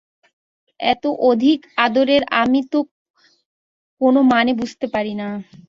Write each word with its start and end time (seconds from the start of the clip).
এত 0.79 1.03
অধিক 1.29 1.59
আদরের 1.85 2.21
আমি 2.41 2.59
তো 2.71 2.79
কোনো 4.01 4.19
মানে 4.31 4.51
বুঝিতে 4.59 4.87
পারি 4.93 5.13
না। 5.15 5.27